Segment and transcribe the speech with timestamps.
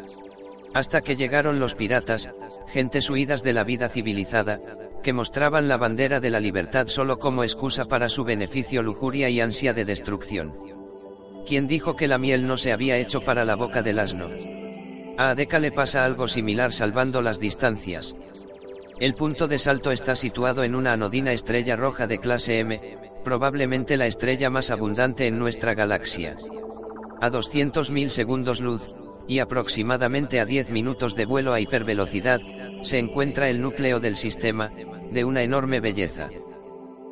[0.74, 2.28] Hasta que llegaron los piratas,
[2.66, 4.60] gentes huidas de la vida civilizada,
[5.02, 9.40] que mostraban la bandera de la libertad solo como excusa para su beneficio, lujuria y
[9.40, 10.54] ansia de destrucción.
[11.46, 14.28] ¿Quién dijo que la miel no se había hecho para la boca del asno?
[15.18, 18.14] A Adeca le pasa algo similar salvando las distancias.
[18.98, 22.80] El punto de salto está situado en una anodina estrella roja de clase M,
[23.24, 26.36] probablemente la estrella más abundante en nuestra galaxia.
[27.22, 28.96] A 200.000 segundos luz,
[29.28, 32.40] y aproximadamente a 10 minutos de vuelo a hipervelocidad,
[32.82, 34.72] se encuentra el núcleo del sistema,
[35.12, 36.30] de una enorme belleza.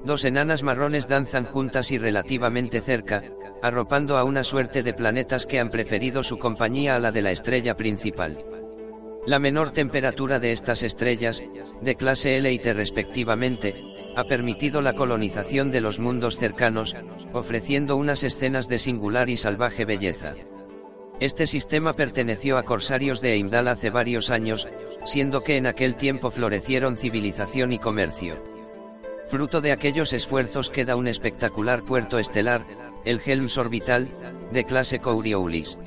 [0.05, 3.23] Dos enanas marrones danzan juntas y relativamente cerca,
[3.63, 7.31] arropando a una suerte de planetas que han preferido su compañía a la de la
[7.31, 8.45] estrella principal.
[9.27, 11.41] La menor temperatura de estas estrellas,
[11.83, 13.77] de clase L y T respectivamente,
[14.17, 16.97] ha permitido la colonización de los mundos cercanos,
[17.33, 20.35] ofreciendo unas escenas de singular y salvaje belleza.
[21.21, 24.69] Este sistema perteneció a corsarios de Eimdal hace varios años,
[25.05, 28.43] siendo que en aquel tiempo florecieron civilización y comercio.
[29.29, 32.67] Fruto de aquellos esfuerzos queda un espectacular puerto estelar,
[33.05, 34.09] el Helms Orbital,
[34.51, 35.79] de clase Coriolis.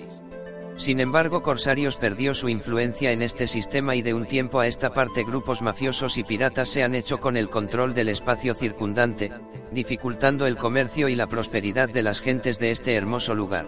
[0.75, 4.91] Sin embargo, Corsarios perdió su influencia en este sistema y de un tiempo a esta
[4.91, 9.31] parte grupos mafiosos y piratas se han hecho con el control del espacio circundante,
[9.71, 13.67] dificultando el comercio y la prosperidad de las gentes de este hermoso lugar.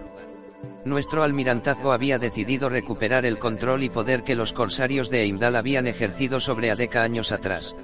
[0.83, 5.87] Nuestro almirantazgo había decidido recuperar el control y poder que los corsarios de Eimdal habían
[5.87, 7.75] ejercido sobre Adeca años atrás.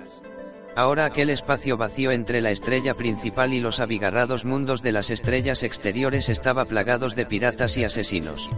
[0.75, 5.63] Ahora aquel espacio vacío entre la estrella principal y los abigarrados mundos de las estrellas
[5.63, 8.49] exteriores estaba plagados de piratas y asesinos.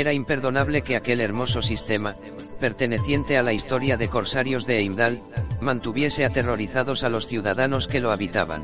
[0.00, 2.16] Era imperdonable que aquel hermoso sistema,
[2.58, 5.20] perteneciente a la historia de corsarios de Eimdal,
[5.60, 8.62] mantuviese aterrorizados a los ciudadanos que lo habitaban.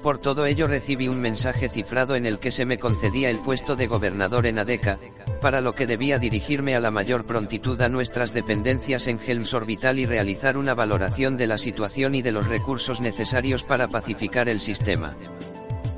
[0.00, 3.74] Por todo ello recibí un mensaje cifrado en el que se me concedía el puesto
[3.74, 5.00] de gobernador en Adeca,
[5.40, 9.98] para lo que debía dirigirme a la mayor prontitud a nuestras dependencias en Helms Orbital
[9.98, 14.60] y realizar una valoración de la situación y de los recursos necesarios para pacificar el
[14.60, 15.16] sistema.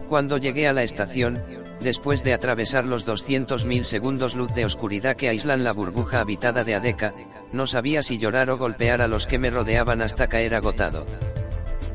[0.09, 5.29] Cuando llegué a la estación, después de atravesar los 200.000 segundos luz de oscuridad que
[5.29, 7.15] aíslan la burbuja habitada de Adeca,
[7.53, 11.07] no sabía si llorar o golpear a los que me rodeaban hasta caer agotado.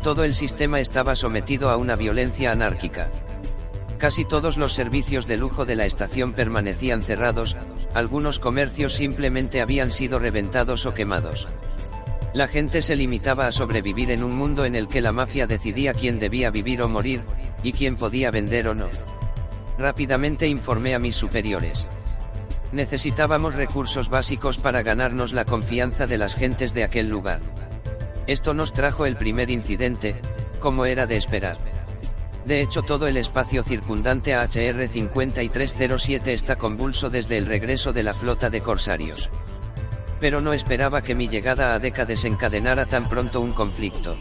[0.01, 3.11] Todo el sistema estaba sometido a una violencia anárquica.
[3.97, 7.55] Casi todos los servicios de lujo de la estación permanecían cerrados,
[7.93, 11.47] algunos comercios simplemente habían sido reventados o quemados.
[12.33, 15.93] La gente se limitaba a sobrevivir en un mundo en el que la mafia decidía
[15.93, 17.23] quién debía vivir o morir,
[17.63, 18.89] y quién podía vender o no.
[19.77, 21.87] Rápidamente informé a mis superiores.
[22.71, 27.41] Necesitábamos recursos básicos para ganarnos la confianza de las gentes de aquel lugar.
[28.27, 30.15] Esto nos trajo el primer incidente,
[30.59, 31.57] como era de esperar.
[32.45, 38.03] De hecho todo el espacio circundante a HR 5307 está convulso desde el regreso de
[38.03, 39.29] la flota de corsarios.
[40.19, 44.15] Pero no esperaba que mi llegada a Deca desencadenara tan pronto un conflicto.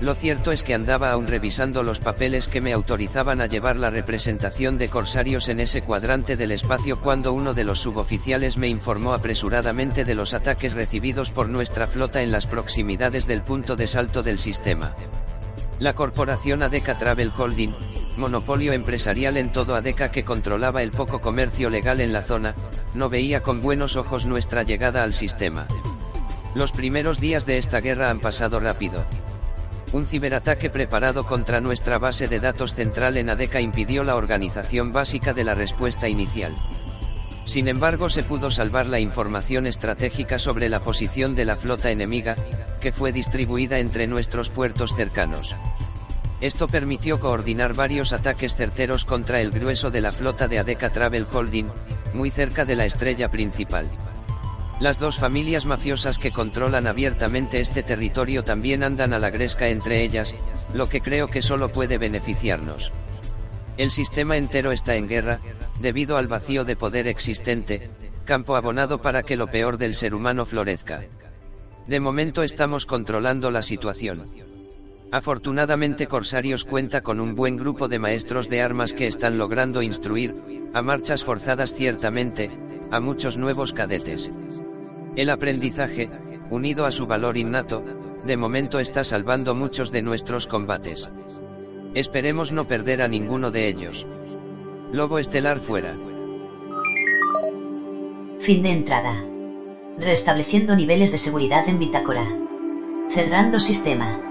[0.00, 3.90] Lo cierto es que andaba aún revisando los papeles que me autorizaban a llevar la
[3.90, 9.12] representación de corsarios en ese cuadrante del espacio cuando uno de los suboficiales me informó
[9.12, 14.22] apresuradamente de los ataques recibidos por nuestra flota en las proximidades del punto de salto
[14.22, 14.96] del sistema.
[15.78, 17.74] La corporación Adeca Travel Holding,
[18.16, 22.54] monopolio empresarial en todo Adeca que controlaba el poco comercio legal en la zona,
[22.94, 25.66] no veía con buenos ojos nuestra llegada al sistema.
[26.54, 29.04] Los primeros días de esta guerra han pasado rápido.
[29.92, 35.34] Un ciberataque preparado contra nuestra base de datos central en ADECA impidió la organización básica
[35.34, 36.54] de la respuesta inicial.
[37.44, 42.36] Sin embargo se pudo salvar la información estratégica sobre la posición de la flota enemiga,
[42.80, 45.56] que fue distribuida entre nuestros puertos cercanos.
[46.40, 51.26] Esto permitió coordinar varios ataques certeros contra el grueso de la flota de Adeca Travel
[51.30, 51.68] Holding,
[52.14, 53.88] muy cerca de la estrella principal.
[54.80, 60.02] Las dos familias mafiosas que controlan abiertamente este territorio también andan a la gresca entre
[60.02, 60.34] ellas,
[60.72, 62.90] lo que creo que solo puede beneficiarnos.
[63.76, 65.40] El sistema entero está en guerra,
[65.80, 67.90] debido al vacío de poder existente,
[68.24, 71.02] campo abonado para que lo peor del ser humano florezca.
[71.86, 74.28] De momento estamos controlando la situación.
[75.12, 80.34] Afortunadamente Corsarios cuenta con un buen grupo de maestros de armas que están logrando instruir,
[80.72, 82.50] a marchas forzadas ciertamente,
[82.90, 84.30] a muchos nuevos cadetes.
[85.16, 86.08] El aprendizaje,
[86.50, 87.84] unido a su valor innato,
[88.24, 91.10] de momento está salvando muchos de nuestros combates.
[91.94, 94.06] Esperemos no perder a ninguno de ellos.
[94.92, 95.96] Lobo estelar fuera.
[98.38, 99.24] Fin de entrada.
[99.98, 102.24] Restableciendo niveles de seguridad en Bitácora.
[103.08, 104.29] Cerrando sistema.